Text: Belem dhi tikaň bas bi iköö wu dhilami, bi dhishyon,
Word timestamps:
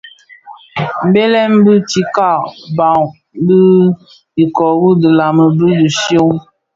Belem 1.13 1.53
dhi 1.65 1.75
tikaň 1.89 2.41
bas 2.77 2.99
bi 3.45 3.59
iköö 4.43 4.71
wu 4.81 4.89
dhilami, 5.01 5.45
bi 5.57 5.67
dhishyon, 5.79 6.33